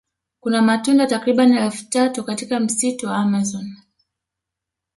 [0.39, 3.65] Kuna matunda takribani elfu tatu katika msitu wa amazon